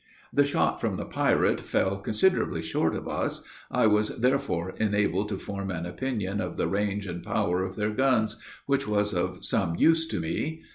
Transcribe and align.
The 0.33 0.45
shot 0.47 0.81
from 0.81 0.95
the 0.95 1.05
pirate 1.05 1.59
fell 1.61 1.97
considerably 1.97 2.63
short 2.63 2.95
of 2.95 3.07
us, 3.07 3.43
I 3.69 3.85
was 3.85 4.17
therefore 4.19 4.71
enabled 4.79 5.29
to 5.29 5.37
form 5.37 5.69
an 5.69 5.85
opinion 5.85 6.41
of 6.41 6.57
the 6.57 6.65
range 6.67 7.05
and 7.05 7.21
power 7.21 7.63
of 7.63 7.75
their 7.75 7.91
guns, 7.91 8.37
which 8.65 8.87
was 8.87 9.13
of 9.13 9.45
some 9.45 9.75
use 9.75 10.07
to 10.07 10.19
me. 10.19 10.63